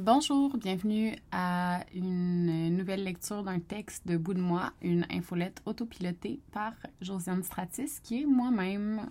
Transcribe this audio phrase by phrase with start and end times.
[0.00, 6.38] Bonjour, bienvenue à une nouvelle lecture d'un texte de Bout de moi, une infolette autopilotée
[6.52, 9.10] par Josiane Stratis, qui est moi-même.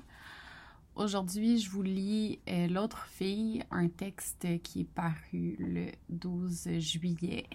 [0.95, 7.47] Aujourd'hui, je vous lis euh, L'autre fille, un texte qui est paru le 12 juillet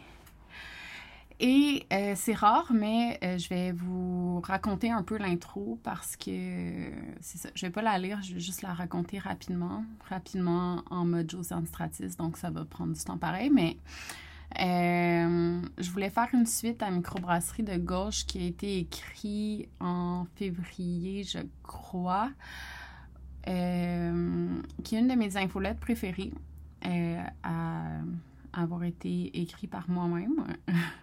[1.40, 6.90] et euh, c'est rare, mais euh, je vais vous raconter un peu l'intro parce que
[7.20, 7.48] c'est ça.
[7.54, 11.66] Je vais pas la lire, je vais juste la raconter rapidement, rapidement en mode Josiane
[11.66, 13.76] Stratis, donc ça va prendre du temps pareil, mais
[14.60, 20.26] euh, je voulais faire une suite à Microbrasserie de gauche qui a été écrit en
[20.36, 22.30] février, je crois,
[23.44, 26.32] qui est une de mes infolettes préférées
[27.42, 28.00] à
[28.52, 30.44] avoir été écrit par moi-même.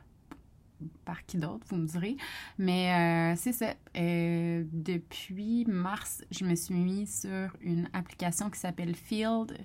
[1.06, 2.18] par qui d'autre, vous me direz.
[2.58, 3.74] Mais euh, c'est ça.
[3.98, 9.58] Euh, depuis mars, je me suis mis sur une application qui s'appelle Field.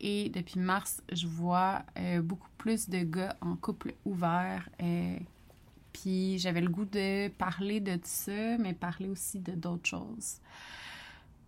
[0.00, 4.68] Et depuis mars, je vois euh, beaucoup plus de gars en couple ouvert.
[5.92, 10.38] puis j'avais le goût de parler de ça, mais parler aussi de d'autres choses.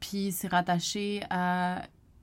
[0.00, 1.82] Puis c'est rattaché à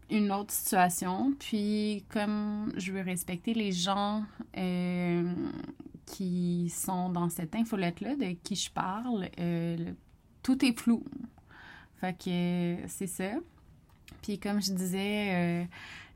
[0.09, 1.33] une autre situation.
[1.39, 4.23] Puis comme je veux respecter les gens
[6.09, 9.93] qui sont dans cette infolette-là, de qui je parle, euh,
[10.41, 11.03] tout est flou.
[12.01, 13.31] Fait que c'est ça.
[14.23, 15.65] Puis comme je disais, euh,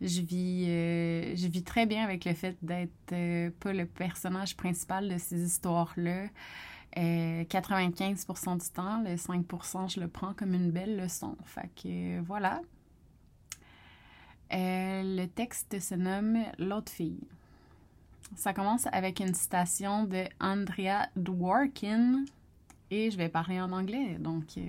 [0.01, 5.09] je vis euh, je vis très bien avec le fait d'être pas le personnage principal
[5.09, 6.27] de ces histoires-là.
[6.95, 11.35] 95% du temps, le 5%, je le prends comme une belle leçon.
[11.43, 12.61] Fait que voilà.
[14.51, 17.19] le texte se nomme L'autre fille.
[18.35, 22.25] Ça commence avec une citation de Andrea Dworkin
[22.89, 24.17] et je vais parler en anglais.
[24.19, 24.61] Donc, euh,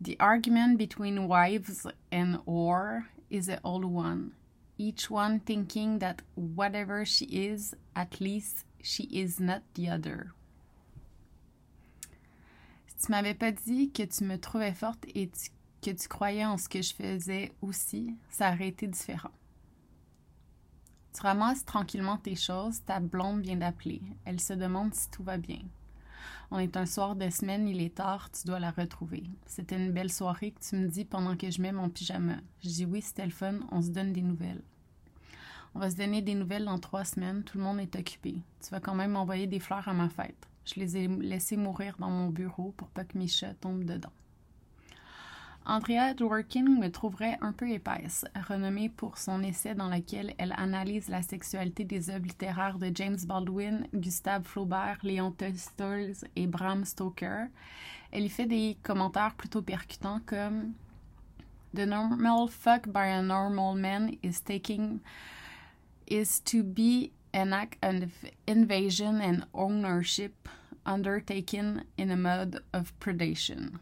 [0.00, 4.32] The argument between wives and war is an old one,
[4.76, 10.34] each one thinking that whatever she is, at least she is not the other.
[12.86, 15.30] Si tu m'avais pas dit que tu me trouvais forte et
[15.80, 19.32] que tu croyais en ce que je faisais aussi, ça aurait été différent.
[21.14, 24.02] Tu ramasses tranquillement tes choses, ta blonde vient d'appeler.
[24.24, 25.60] Elle se demande si tout va bien.
[26.50, 29.22] On est un soir de semaine, il est tard, tu dois la retrouver.
[29.46, 32.38] C'était une belle soirée que tu me dis pendant que je mets mon pyjama.
[32.64, 34.62] Je dis oui, c'était le fun, on se donne des nouvelles.
[35.76, 38.42] On va se donner des nouvelles dans trois semaines, tout le monde est occupé.
[38.60, 40.48] Tu vas quand même m'envoyer des fleurs à ma fête.
[40.64, 44.12] Je les ai laissées mourir dans mon bureau pour pas que mes chats tombent dedans.
[45.66, 51.08] Andrea Dworkin me trouverait un peu épaisse, renommée pour son essai dans lequel elle analyse
[51.08, 57.46] la sexualité des œuvres littéraires de James Baldwin, Gustave Flaubert, Léon Tolstoy et Bram Stoker.
[58.12, 60.74] Elle y fait des commentaires plutôt percutants comme
[61.74, 65.00] The normal fuck by a normal man is taking
[66.06, 68.10] is to be an act of
[68.46, 70.48] invasion and ownership
[70.84, 73.80] undertaken in a mode of predation.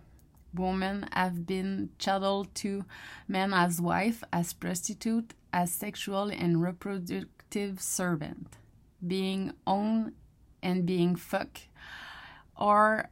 [0.54, 2.84] Women have been chattel to
[3.28, 8.56] men as wife, as prostitute, as sexual and reproductive servant,
[9.06, 10.12] being owned
[10.62, 11.68] and being fucked,
[12.56, 13.10] or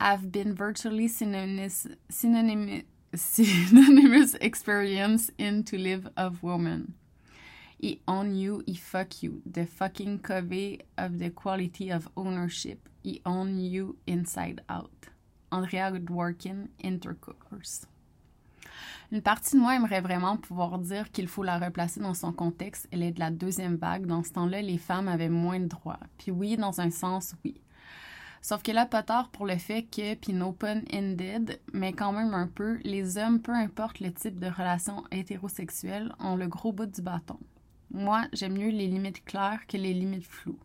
[0.00, 6.94] have been virtually synonymous, synonymous, synonymous experience in to live of woman.
[7.78, 9.40] He own you, he fuck you.
[9.46, 12.88] The fucking covey of the quality of ownership.
[13.02, 14.90] He own you inside out.
[15.50, 17.86] Andrea Dworkin, Intercookers.
[19.10, 22.88] Une partie de moi aimerait vraiment pouvoir dire qu'il faut la replacer dans son contexte.
[22.92, 24.04] Elle est de la deuxième vague.
[24.04, 26.00] Dans ce temps-là, les femmes avaient moins de droits.
[26.18, 27.60] Puis oui, dans un sens, oui.
[28.42, 32.12] Sauf que là, pas tard pour le fait que, puis no pun ended, mais quand
[32.12, 36.72] même un peu, les hommes, peu importe le type de relation hétérosexuelle, ont le gros
[36.72, 37.38] bout du bâton.
[37.90, 40.60] Moi, j'aime mieux les limites claires que les limites floues.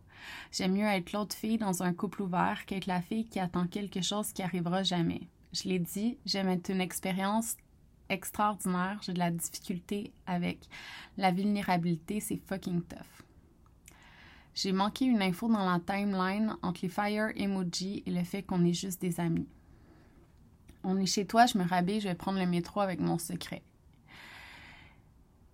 [0.52, 4.02] J'aime mieux être l'autre fille dans un couple ouvert qu'être la fille qui attend quelque
[4.02, 5.28] chose qui arrivera jamais.
[5.52, 7.56] Je l'ai dit, j'aime être une expérience
[8.08, 9.00] extraordinaire.
[9.02, 10.68] J'ai de la difficulté avec
[11.16, 13.24] la vulnérabilité, c'est fucking tough.
[14.54, 18.64] J'ai manqué une info dans la timeline entre les fire emojis et le fait qu'on
[18.64, 19.48] est juste des amis.
[20.84, 23.62] On est chez toi, je me rabais, je vais prendre le métro avec mon secret.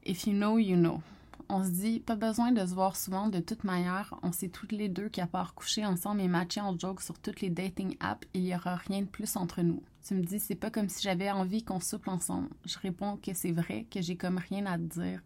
[0.05, 1.03] If you know, you know
[1.51, 4.15] on se dit, pas besoin de se voir souvent de toute manière.
[4.23, 7.41] On sait toutes les deux qu'à part coucher ensemble et matcher en joke sur toutes
[7.41, 9.83] les dating apps, il n'y aura rien de plus entre nous.
[10.07, 12.49] Tu me dis, c'est pas comme si j'avais envie qu'on souple ensemble.
[12.65, 15.21] Je réponds que c'est vrai, que j'ai comme rien à te dire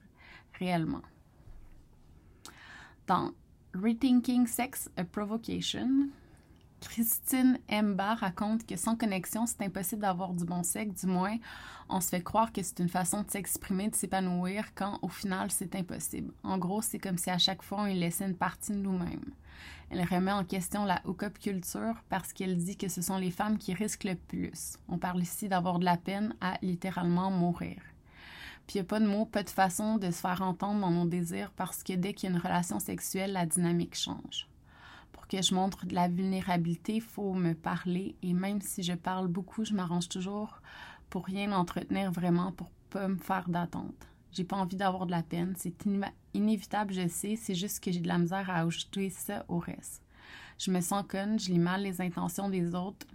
[0.58, 1.02] réellement.
[3.06, 3.32] Dans
[3.74, 6.08] Rethinking Sex, a Provocation,
[6.88, 11.36] Christine Mba raconte que sans connexion, c'est impossible d'avoir du bon sexe, du moins,
[11.88, 15.50] on se fait croire que c'est une façon de s'exprimer, de s'épanouir, quand au final,
[15.50, 16.32] c'est impossible.
[16.42, 19.32] En gros, c'est comme si à chaque fois, on y laissait une partie de nous-mêmes.
[19.90, 23.58] Elle remet en question la hookup culture parce qu'elle dit que ce sont les femmes
[23.58, 24.78] qui risquent le plus.
[24.88, 27.80] On parle ici d'avoir de la peine à littéralement mourir.
[28.66, 30.90] Puis il n'y a pas de mots, pas de façon de se faire entendre dans
[30.90, 34.48] nos désirs parce que dès qu'il y a une relation sexuelle, la dynamique change.
[35.34, 39.26] Que je montre de la vulnérabilité, il faut me parler et même si je parle
[39.26, 40.62] beaucoup, je m'arrange toujours
[41.10, 44.06] pour rien entretenir vraiment, pour pas me faire d'attente.
[44.30, 45.74] J'ai pas envie d'avoir de la peine, c'est
[46.34, 50.04] inévitable, je sais, c'est juste que j'ai de la misère à ajouter ça au reste.
[50.56, 53.08] Je me sens conne, je lis mal les intentions des autres,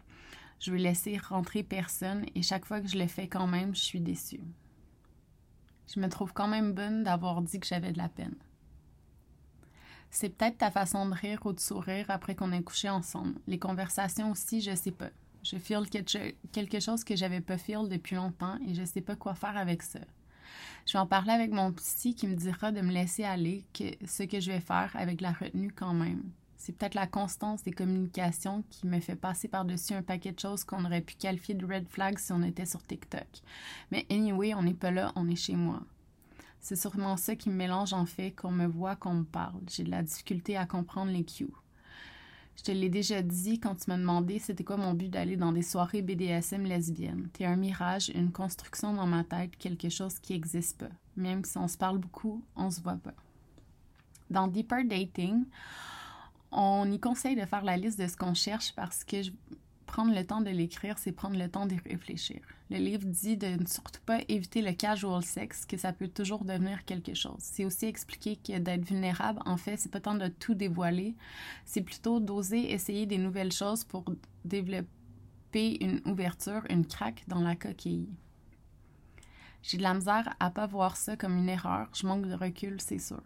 [0.60, 3.82] je veux laisser rentrer personne et chaque fois que je le fais quand même, je
[3.82, 4.44] suis déçue.
[5.88, 8.36] Je me trouve quand même bonne d'avoir dit que j'avais de la peine.
[10.12, 13.36] C'est peut-être ta façon de rire ou de sourire après qu'on ait couché ensemble.
[13.48, 15.10] Les conversations aussi, je sais pas.
[15.44, 15.84] Je feel
[16.52, 19.84] quelque chose que j'avais pas feel depuis longtemps et je sais pas quoi faire avec
[19.84, 20.00] ça.
[20.86, 23.84] Je vais en parler avec mon psy qui me dira de me laisser aller, que
[24.06, 26.24] ce que je vais faire avec la retenue quand même.
[26.58, 30.66] C'est peut-être la constance des communications qui me fait passer par-dessus un paquet de choses
[30.66, 33.28] qu'on aurait pu qualifier de red flags si on était sur TikTok.
[33.92, 35.82] Mais anyway, on n'est pas là, on est chez moi.
[36.60, 39.62] C'est sûrement ça qui me mélange en fait, qu'on me voit, qu'on me parle.
[39.70, 41.48] J'ai de la difficulté à comprendre les cues.
[42.58, 45.54] Je te l'ai déjà dit quand tu m'as demandé c'était quoi mon but d'aller dans
[45.54, 47.30] des soirées BDSM lesbiennes.
[47.32, 50.90] T'es un mirage, une construction dans ma tête, quelque chose qui n'existe pas.
[51.16, 53.14] Même si on se parle beaucoup, on se voit pas.
[54.30, 55.46] Dans Deeper Dating,
[56.52, 59.22] on y conseille de faire la liste de ce qu'on cherche parce que
[59.90, 62.42] prendre le temps de l'écrire, c'est prendre le temps d'y réfléchir.
[62.70, 66.46] Le livre dit de ne surtout pas éviter le casual sex, que ça peut toujours
[66.46, 67.40] devenir quelque chose.
[67.40, 71.16] C'est aussi expliquer que d'être vulnérable, en fait, c'est pas tant de tout dévoiler,
[71.66, 74.06] c'est plutôt d'oser essayer des nouvelles choses pour
[74.46, 78.10] développer une ouverture, une craque dans la coquille.
[79.64, 82.80] J'ai de la misère à pas voir ça comme une erreur, je manque de recul,
[82.80, 83.24] c'est sûr.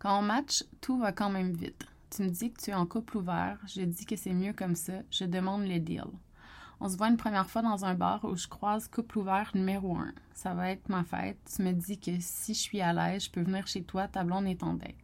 [0.00, 1.86] Quand on match, tout va quand même vite.
[2.10, 4.76] Tu me dis que tu es en couple ouvert, je dis que c'est mieux comme
[4.76, 6.04] ça, je demande le deal.
[6.78, 9.96] On se voit une première fois dans un bar où je croise couple ouvert numéro
[9.96, 10.12] un.
[10.34, 11.38] Ça va être ma fête.
[11.54, 14.24] Tu me dis que si je suis à l'aise, je peux venir chez toi, ta
[14.24, 14.94] blonde est en date.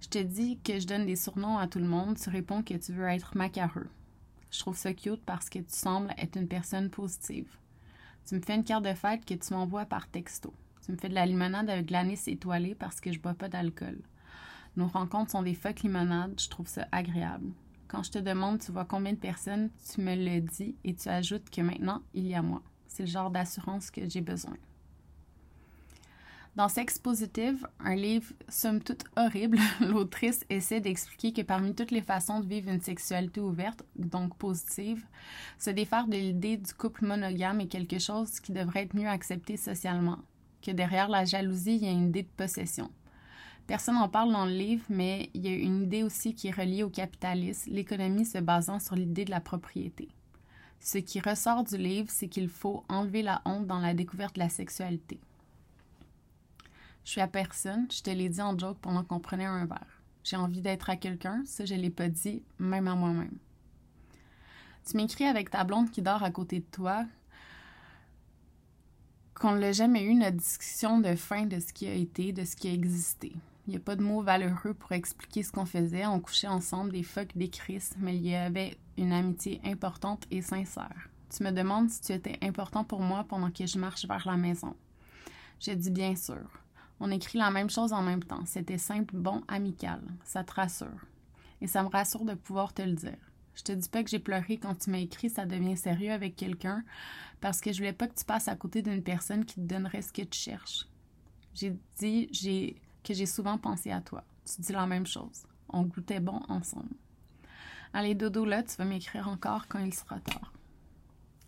[0.00, 2.74] Je te dis que je donne des surnoms à tout le monde, tu réponds que
[2.74, 3.88] tu veux être macareux.
[4.50, 7.56] Je trouve ça cute parce que tu sembles être une personne positive.
[8.26, 10.52] Tu me fais une carte de fête que tu m'envoies par texto.
[10.84, 13.48] Tu me fais de la limonade avec de l'anis étoilé parce que je bois pas
[13.48, 13.98] d'alcool.
[14.76, 17.52] Nos rencontres sont des fuck limonades, je trouve ça agréable.
[17.86, 21.08] Quand je te demande tu vois combien de personnes, tu me le dis et tu
[21.08, 22.62] ajoutes que maintenant, il y a moi.
[22.88, 24.56] C'est le genre d'assurance que j'ai besoin.
[26.56, 32.00] Dans Sex Positive, un livre somme toute horrible, l'autrice essaie d'expliquer que parmi toutes les
[32.00, 35.04] façons de vivre une sexualité ouverte, donc positive,
[35.58, 39.56] se défaire de l'idée du couple monogame est quelque chose qui devrait être mieux accepté
[39.56, 40.18] socialement,
[40.62, 42.88] que derrière la jalousie, il y a une idée de possession.
[43.66, 46.54] Personne n'en parle dans le livre, mais il y a une idée aussi qui est
[46.54, 50.08] reliée au capitalisme, l'économie se basant sur l'idée de la propriété.
[50.80, 54.40] Ce qui ressort du livre, c'est qu'il faut enlever la honte dans la découverte de
[54.40, 55.18] la sexualité.
[57.04, 60.02] Je suis à personne, je te l'ai dit en joke pendant qu'on prenait un verre.
[60.24, 63.38] J'ai envie d'être à quelqu'un, ça je l'ai pas dit, même à moi-même.
[64.86, 67.06] Tu m'écris avec ta blonde qui dort à côté de toi
[69.34, 72.56] qu'on n'a jamais eu notre discussion de fin de ce qui a été, de ce
[72.56, 73.32] qui a existé.
[73.66, 76.06] Il n'y a pas de mots valeureux pour expliquer ce qu'on faisait.
[76.06, 80.42] On couchait ensemble des fuck, des crises, mais il y avait une amitié importante et
[80.42, 81.08] sincère.
[81.30, 84.36] Tu me demandes si tu étais important pour moi pendant que je marche vers la
[84.36, 84.76] maison.
[85.60, 86.46] J'ai dit bien sûr.
[87.00, 88.44] On écrit la même chose en même temps.
[88.44, 90.02] C'était simple, bon, amical.
[90.24, 91.06] Ça te rassure.
[91.60, 93.18] Et ça me rassure de pouvoir te le dire.
[93.54, 96.34] Je te dis pas que j'ai pleuré quand tu m'as écrit ça devient sérieux avec
[96.36, 96.84] quelqu'un
[97.40, 100.02] parce que je voulais pas que tu passes à côté d'une personne qui te donnerait
[100.02, 100.88] ce que tu cherches.
[101.54, 104.24] J'ai dit j'ai que j'ai souvent pensé à toi.
[104.44, 105.44] Tu dis la même chose.
[105.68, 106.94] On goûtait bon ensemble.
[107.92, 110.52] Allez, Dodo, là, tu vas m'écrire encore quand il sera tard.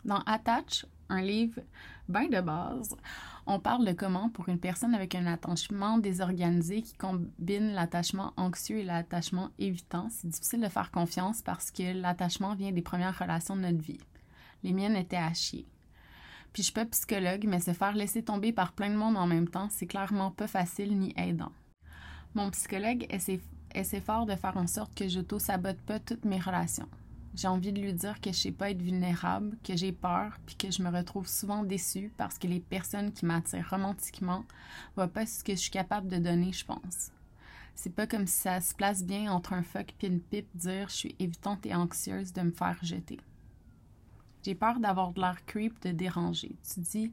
[0.04, 1.60] Dans Attach, un livre
[2.08, 2.96] bien de base,
[3.46, 8.78] on parle de comment, pour une personne avec un attachement désorganisé qui combine l'attachement anxieux
[8.78, 13.56] et l'attachement évitant, c'est difficile de faire confiance parce que l'attachement vient des premières relations
[13.56, 14.00] de notre vie.
[14.62, 15.32] Les miennes étaient à.
[16.52, 19.26] Puis je suis pas psychologue, mais se faire laisser tomber par plein de monde en
[19.26, 21.52] même temps, c'est clairement pas facile ni aidant.
[22.34, 23.40] Mon psychologue essaie,
[24.00, 26.88] fort de faire en sorte que je sabote pas toutes mes relations.
[27.36, 30.56] J'ai envie de lui dire que je sais pas être vulnérable, que j'ai peur, puis
[30.56, 34.44] que je me retrouve souvent déçue parce que les personnes qui m'attirent romantiquement
[34.94, 37.10] voient pas ce que je suis capable de donner, je pense.
[37.74, 40.88] C'est pas comme si ça se place bien entre un fuck et une pipe dire
[40.88, 43.20] je suis évitante et anxieuse de me faire jeter.
[44.46, 46.54] J'ai peur d'avoir de l'air creep, de déranger.
[46.72, 47.12] Tu dis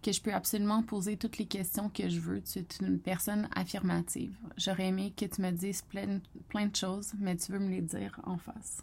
[0.00, 2.40] que je peux absolument poser toutes les questions que je veux.
[2.40, 4.34] Tu es une personne affirmative.
[4.56, 7.82] J'aurais aimé que tu me dises plein, plein de choses, mais tu veux me les
[7.82, 8.82] dire en face.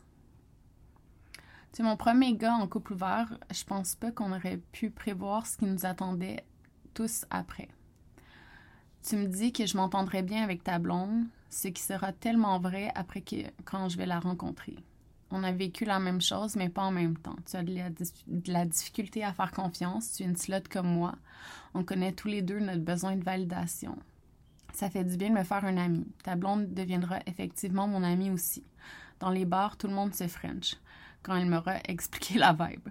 [1.73, 3.35] Tu es mon premier gars en couple ouvert.
[3.51, 6.45] Je pense pas qu'on aurait pu prévoir ce qui nous attendait
[6.93, 7.69] tous après.
[9.01, 12.91] Tu me dis que je m'entendrai bien avec ta blonde, ce qui sera tellement vrai
[12.93, 14.75] après que quand je vais la rencontrer
[15.31, 17.35] on a vécu la même chose, mais pas en même temps.
[17.49, 20.13] Tu as de la, difficulté à faire confiance.
[20.13, 21.15] Tu es une slot comme moi.
[21.73, 23.97] On connaît tous les deux notre besoin de validation.
[24.73, 26.07] Ça fait du bien de me faire un ami.
[26.23, 28.63] Ta blonde deviendra effectivement mon ami aussi.
[29.19, 30.75] Dans les bars, tout le monde se French
[31.21, 32.89] quand elle m'aura expliqué la vibe.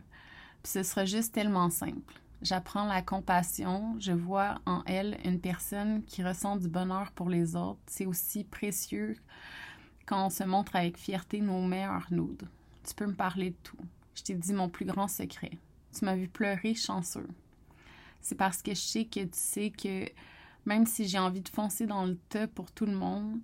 [0.63, 2.21] Puis ce sera juste tellement simple.
[2.41, 7.57] J'apprends la compassion, je vois en elle une personne qui ressent du bonheur pour les
[7.57, 7.81] autres.
[7.87, 9.17] C'est aussi précieux
[10.09, 12.49] quand on se montre avec fierté nos meilleurs nudes.
[12.87, 13.77] Tu peux me parler de tout.
[14.15, 15.53] Je t'ai dit mon plus grand secret.
[15.93, 17.29] Tu m'as vu pleurer chanceux.
[18.23, 20.07] C'est parce que je sais que tu sais que
[20.65, 23.39] même si j'ai envie de foncer dans le tas pour tout le monde,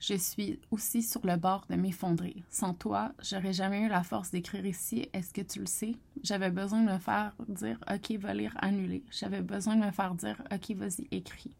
[0.00, 2.36] je suis aussi sur le bord de m'effondrer.
[2.50, 5.08] Sans toi, j'aurais jamais eu la force d'écrire ici.
[5.14, 5.96] Est-ce que tu le sais?
[6.22, 9.02] J'avais besoin de me faire dire OK, va lire, annuler.
[9.10, 11.56] J'avais besoin de me faire dire OK, vas-y, écris.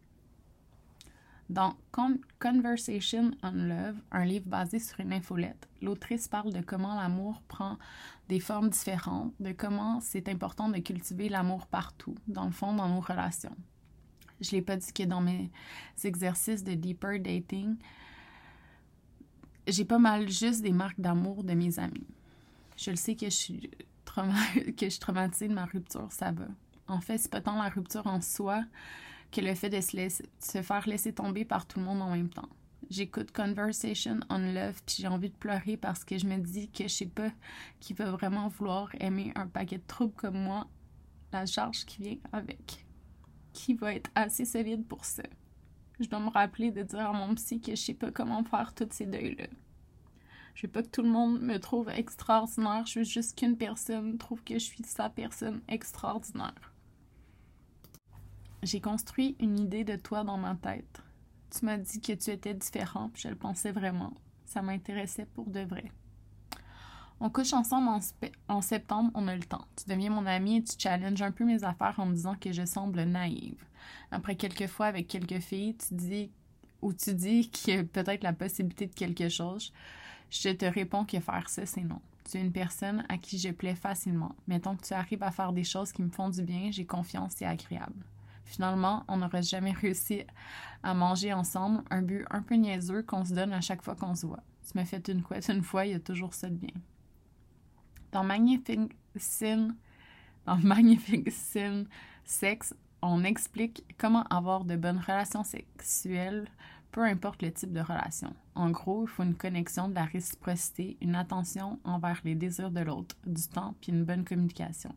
[1.52, 1.76] Dans
[2.40, 7.76] Conversation on Love, un livre basé sur une infolette, l'autrice parle de comment l'amour prend
[8.30, 12.88] des formes différentes, de comment c'est important de cultiver l'amour partout, dans le fond, dans
[12.88, 13.54] nos relations.
[14.40, 15.50] Je l'ai pas dit que dans mes
[16.04, 17.76] exercices de deeper dating,
[19.68, 22.06] j'ai pas mal juste des marques d'amour de mes amis.
[22.78, 23.71] Je le sais que je suis,
[24.06, 26.47] que je suis traumatisée de ma rupture, ça va.
[26.88, 28.64] En fait, c'est pas tant la rupture en soi,
[29.32, 32.48] que le fait de se, faire laisser tomber par tout le monde en même temps.
[32.90, 36.84] J'écoute Conversation on Love puis j'ai envie de pleurer parce que je me dis que
[36.84, 37.30] je sais pas
[37.80, 40.68] qui va vraiment vouloir aimer un paquet de troubles comme moi,
[41.32, 42.84] la charge qui vient avec.
[43.54, 45.22] Qui va être assez solide pour ça.
[45.98, 48.74] Je dois me rappeler de dire à mon psy que je sais pas comment faire
[48.74, 49.46] tous ces deuils-là.
[50.54, 54.18] Je veux pas que tout le monde me trouve extraordinaire, je veux juste qu'une personne
[54.18, 56.71] trouve que je suis sa personne extraordinaire.
[58.62, 61.02] J'ai construit une idée de toi dans ma tête.
[61.50, 64.14] Tu m'as dit que tu étais différent, puis je le pensais vraiment.
[64.45, 65.90] Ça m'intéressait pour de vrai.
[67.19, 67.88] On couche ensemble
[68.49, 69.66] en, septembre, on a le temps.
[69.76, 72.52] Tu deviens mon ami et tu challenges un peu mes affaires en me disant que
[72.52, 73.64] je semble naïve.
[74.12, 76.31] Après quelques fois avec quelques filles, tu dis
[76.83, 79.73] ou tu dis qu'il y a peut-être la possibilité de quelque chose.
[80.31, 82.00] Je te réponds que faire ça, c'est non.
[82.31, 84.37] Tu es une personne à qui je plais facilement.
[84.47, 87.35] Mettons que tu arrives à faire des choses qui me font du bien, j'ai confiance,
[87.37, 88.04] c'est agréable.
[88.52, 90.25] Finalement, on n'aurait jamais réussi
[90.82, 94.14] à manger ensemble, un but un peu niaiseux qu'on se donne à chaque fois qu'on
[94.14, 94.42] se voit.
[94.66, 96.75] Tu m'as fait une couette une fois, il y a toujours ça de bien.
[98.12, 99.75] Dans Magnifique Sin,
[100.44, 100.59] dans
[102.25, 106.47] Sexe, on explique comment avoir de bonnes relations sexuelles,
[106.90, 108.35] peu importe le type de relation.
[108.54, 112.80] En gros, il faut une connexion de la réciprocité, une attention envers les désirs de
[112.80, 114.94] l'autre, du temps, puis une bonne communication.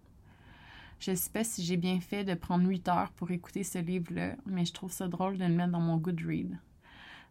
[1.00, 4.36] Je sais pas si j'ai bien fait de prendre 8 heures pour écouter ce livre-là,
[4.46, 6.58] mais je trouve ça drôle de le mettre dans mon Goodread.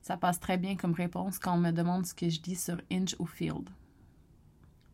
[0.03, 2.81] Ça passe très bien comme réponse quand on me demande ce que je dis sur
[2.93, 3.71] Inch ou Field.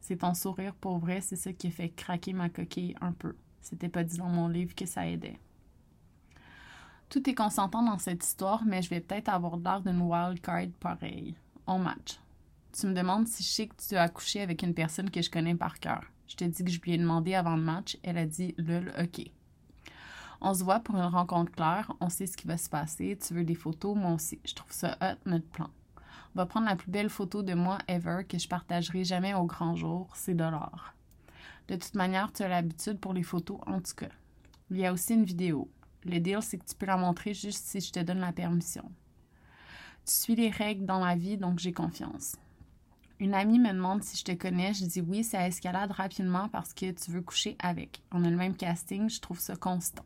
[0.00, 3.36] C'est ton sourire pour vrai, c'est ça qui a fait craquer ma coquille un peu.
[3.60, 5.38] C'était pas dit dans mon livre que ça aidait.
[7.08, 10.68] Tout est consentant dans cette histoire, mais je vais peut-être avoir l'air d'une wild card
[10.78, 11.34] pareil.
[11.66, 12.20] On match.
[12.72, 15.30] Tu me demandes si je sais que tu as couché avec une personne que je
[15.30, 16.04] connais par cœur.
[16.30, 17.98] Je te dis que je lui ai demandé avant le match.
[18.04, 19.28] Elle a dit lol, ok.
[20.40, 21.92] On se voit pour une rencontre claire.
[22.00, 23.18] On sait ce qui va se passer.
[23.20, 23.96] Tu veux des photos?
[23.96, 24.38] Moi aussi.
[24.44, 25.68] Je trouve ça hot, notre plan.
[25.96, 29.44] On va prendre la plus belle photo de moi ever que je partagerai jamais au
[29.44, 30.08] grand jour.
[30.14, 30.94] C'est de l'or.
[31.66, 34.10] De toute manière, tu as l'habitude pour les photos, en tout cas.
[34.70, 35.68] Il y a aussi une vidéo.
[36.04, 38.84] Le deal, c'est que tu peux la montrer juste si je te donne la permission.
[40.06, 42.36] Tu suis les règles dans la vie, donc j'ai confiance.
[43.20, 44.72] Une amie me demande si je te connais.
[44.72, 48.02] Je dis oui, ça escalade rapidement parce que tu veux coucher avec.
[48.12, 50.04] On a le même casting, je trouve ça constant.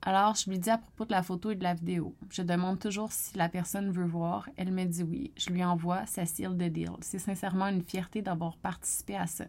[0.00, 2.14] Alors, je lui dis à propos de la photo et de la vidéo.
[2.30, 4.48] Je demande toujours si la personne veut voir.
[4.56, 5.30] Elle me dit oui.
[5.36, 6.92] Je lui envoie sa seal de deal.
[7.02, 9.44] C'est sincèrement une fierté d'avoir participé à ça.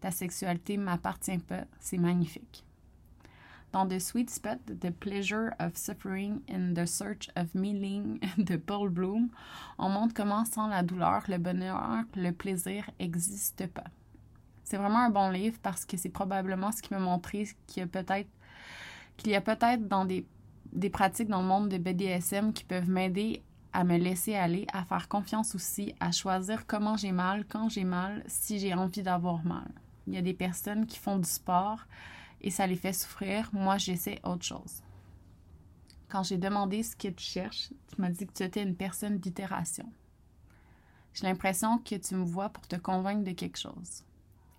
[0.00, 1.64] Ta sexualité m'appartient pas.
[1.80, 2.64] C'est magnifique.
[3.72, 8.88] Dans The Sweet Spot, The Pleasure of Suffering in the Search of Meaning de Paul
[8.88, 9.28] Bloom,
[9.78, 13.84] on montre comment sans la douleur, le bonheur, le plaisir n'existe pas.
[14.64, 17.84] C'est vraiment un bon livre parce que c'est probablement ce qui m'a montré qu'il y
[17.84, 18.28] a peut-être
[19.16, 20.24] qu'il y a peut-être dans des,
[20.72, 24.84] des pratiques dans le monde de BDSM qui peuvent m'aider à me laisser aller, à
[24.84, 29.44] faire confiance aussi, à choisir comment j'ai mal, quand j'ai mal, si j'ai envie d'avoir
[29.44, 29.68] mal.
[30.06, 31.86] Il y a des personnes qui font du sport
[32.40, 33.50] et ça les fait souffrir.
[33.52, 34.82] Moi, j'essaie autre chose.
[36.08, 39.18] Quand j'ai demandé ce que tu cherches, tu m'as dit que tu étais une personne
[39.18, 39.90] d'itération.
[41.12, 44.04] J'ai l'impression que tu me vois pour te convaincre de quelque chose.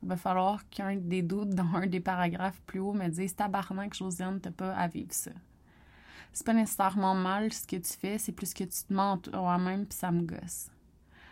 [0.02, 3.94] Il va falloir qu'un des doutes dans un des paragraphes plus haut me dise Tabarnak,
[3.94, 5.32] Josiane, t'as pas à vivre ça.
[6.32, 9.86] C'est pas nécessairement mal ce que tu fais, c'est plus que tu te mens toi-même
[9.86, 10.70] puis ça me gosse.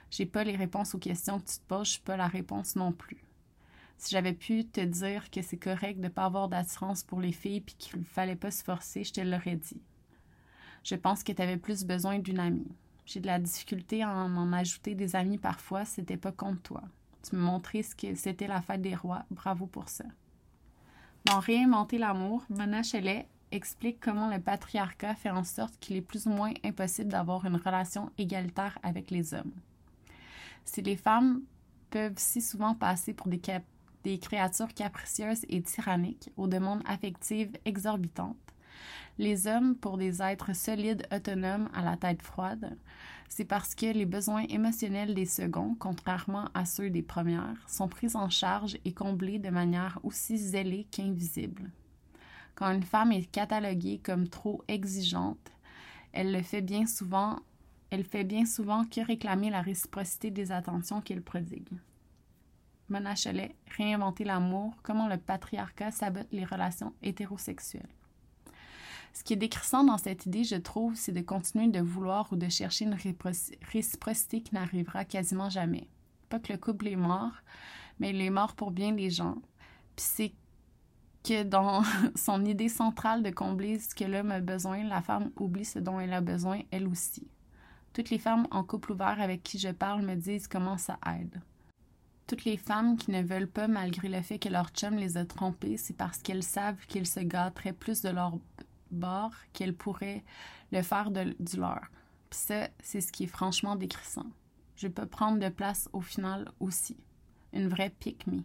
[0.10, 2.76] J'ai pas les réponses aux questions que tu te poses, je suis pas la réponse
[2.76, 3.27] non plus.
[3.98, 7.62] Si j'avais pu te dire que c'est correct de pas avoir d'attirance pour les filles
[7.62, 9.82] puis qu'il fallait pas se forcer, je te l'aurais dit.
[10.84, 12.72] Je pense que tu avais plus besoin d'une amie.
[13.06, 16.84] J'ai de la difficulté à en ajouter des amis parfois, c'était pas contre toi.
[17.28, 20.06] Tu me montrais ce que c'était la fête des rois, bravo pour ça.
[21.26, 26.28] Dans Réinventer l'amour, Mona Chelet explique comment le patriarcat fait en sorte qu'il est plus
[26.28, 29.52] ou moins impossible d'avoir une relation égalitaire avec les hommes.
[30.64, 31.42] Si les femmes
[31.90, 33.42] peuvent si souvent passer pour des,
[34.08, 38.38] des créatures capricieuses et tyranniques, aux demandes affectives exorbitantes,
[39.18, 42.78] les hommes pour des êtres solides, autonomes, à la tête froide,
[43.28, 48.16] c'est parce que les besoins émotionnels des seconds, contrairement à ceux des premières, sont pris
[48.16, 51.70] en charge et comblés de manière aussi zélée qu'invisible.
[52.56, 55.52] Quand une femme est cataloguée comme trop exigeante,
[56.14, 57.40] elle le fait bien souvent,
[57.90, 61.78] elle fait bien souvent que réclamer la réciprocité des attentions qu'elle prodigue.
[62.90, 63.14] Mona
[63.78, 67.90] réinventer l'amour, comment le patriarcat sabote les relations hétérosexuelles.
[69.14, 72.36] Ce qui est décrissant dans cette idée, je trouve, c'est de continuer de vouloir ou
[72.36, 72.98] de chercher une
[73.72, 75.90] réciprocité qui n'arrivera quasiment jamais.
[76.30, 77.34] Pas que le couple est mort,
[78.00, 79.36] mais il est mort pour bien des gens.
[79.96, 80.34] Puis c'est
[81.24, 81.82] que dans
[82.16, 86.00] son idée centrale de combler ce que l'homme a besoin, la femme oublie ce dont
[86.00, 87.28] elle a besoin, elle aussi.
[87.94, 91.42] Toutes les femmes en couple ouvert avec qui je parle me disent comment ça aide.
[92.28, 95.26] Toutes les femmes qui ne veulent pas malgré le fait que leur chum les a
[95.26, 98.38] trompées, c'est parce qu'elles savent qu'ils se gâteraient plus de leur
[98.92, 100.24] bord qu'elles pourraient
[100.72, 101.88] le faire de, du leur.
[102.30, 104.26] Puis ça, c'est ce qui est franchement décrissant.
[104.76, 106.98] Je peux prendre de place au final aussi.
[107.54, 108.44] Une vraie pique-me.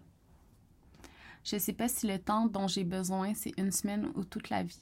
[1.45, 4.49] Je ne sais pas si le temps dont j'ai besoin, c'est une semaine ou toute
[4.49, 4.81] la vie.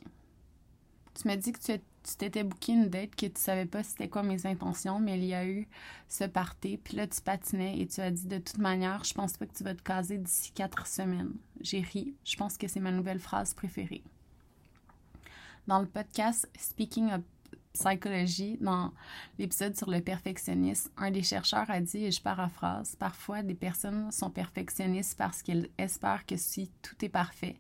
[1.14, 1.80] Tu m'as dit que tu
[2.16, 5.34] t'étais booké une date, que tu savais pas c'était quoi mes intentions, mais il y
[5.34, 5.68] a eu
[6.08, 9.36] ce party, puis là tu patinais et tu as dit de toute manière, je pense
[9.36, 11.32] pas que tu vas te caser d'ici quatre semaines.
[11.60, 14.02] J'ai ri, je pense que c'est ma nouvelle phrase préférée.
[15.66, 17.20] Dans le podcast Speaking of
[17.72, 18.92] psychologie, dans
[19.38, 24.10] l'épisode sur le perfectionnisme, un des chercheurs a dit, et je paraphrase, parfois des personnes
[24.10, 27.56] sont perfectionnistes parce qu'elles espèrent que si tout est parfait,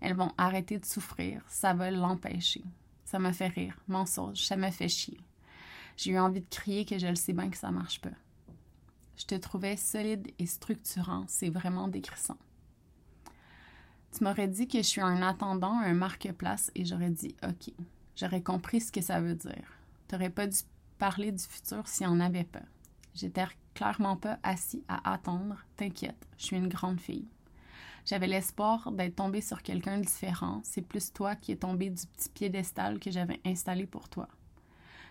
[0.00, 2.64] elles vont arrêter de souffrir, ça va l'empêcher.
[3.06, 5.18] Ça me fait rire, mensonge, ça me fait chier.
[5.96, 8.10] J'ai eu envie de crier que je le sais bien que ça marche pas.
[9.16, 12.36] Je te trouvais solide et structurant, c'est vraiment décrissant.
[14.12, 17.72] Tu m'aurais dit que je suis un attendant, un marque-place, et j'aurais dit OK
[18.16, 19.78] j'aurais compris ce que ça veut dire.
[20.08, 20.58] T'aurais pas dû
[20.98, 22.62] parler du futur s'il n'y en avait pas.
[23.14, 25.64] J'étais clairement pas assis à attendre.
[25.76, 27.28] T'inquiète, je suis une grande fille.
[28.06, 30.60] J'avais l'espoir d'être tombée sur quelqu'un de différent.
[30.64, 34.28] C'est plus toi qui es tombé du petit piédestal que j'avais installé pour toi.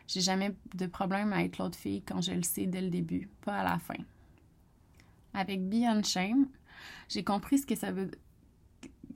[0.08, 3.30] J'ai jamais de problème à être l'autre fille quand je le sais dès le début,
[3.42, 4.04] pas à la fin.
[5.34, 6.48] Avec Beyond Shame,
[7.10, 8.12] j'ai compris ce que ça veut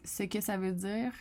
[0.03, 1.11] ce que ça veut dire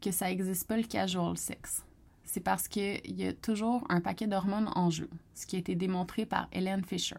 [0.00, 1.84] que ça n'existe pas le casual sex
[2.32, 5.74] c'est parce qu'il y a toujours un paquet d'hormones en jeu, ce qui a été
[5.74, 7.16] démontré par Helen Fisher.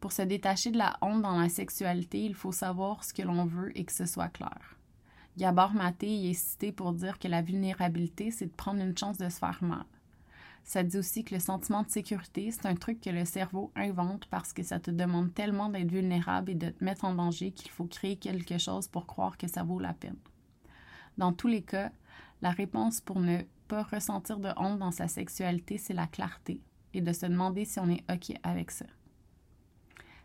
[0.00, 3.44] Pour se détacher de la honte dans la sexualité, il faut savoir ce que l'on
[3.44, 4.76] veut et que ce soit clair.
[5.36, 9.18] Gabor Maté y est cité pour dire que la vulnérabilité, c'est de prendre une chance
[9.18, 9.84] de se faire mal.
[10.64, 14.26] Ça dit aussi que le sentiment de sécurité, c'est un truc que le cerveau invente
[14.26, 17.70] parce que ça te demande tellement d'être vulnérable et de te mettre en danger qu'il
[17.70, 20.18] faut créer quelque chose pour croire que ça vaut la peine.
[21.18, 21.90] Dans tous les cas,
[22.40, 26.60] la réponse pour ne pas ressentir de honte dans sa sexualité, c'est la clarté
[26.94, 28.86] et de se demander si on est OK avec ça.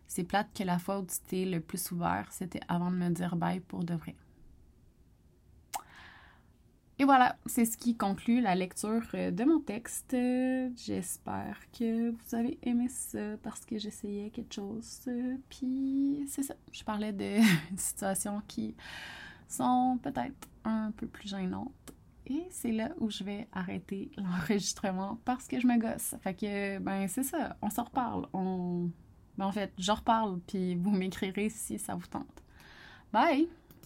[0.07, 3.09] C'est plate que la fois où tu t'es le plus ouvert, c'était avant de me
[3.09, 4.15] dire bye pour de vrai.
[6.97, 10.15] Et voilà, c'est ce qui conclut la lecture de mon texte.
[10.77, 15.01] J'espère que vous avez aimé ça parce que j'essayais quelque chose.
[15.49, 17.39] Puis c'est ça, je parlais de
[17.77, 18.75] situations qui
[19.49, 21.93] sont peut-être un peu plus gênantes
[22.27, 26.15] et c'est là où je vais arrêter l'enregistrement parce que je me gosse.
[26.21, 27.55] Fait que, ben, c'est ça.
[27.61, 28.27] On s'en reparle.
[28.33, 28.89] On...
[29.37, 32.43] Ben, en fait, je reparle, puis vous m'écrirez si ça vous tente.
[33.11, 33.47] Bye!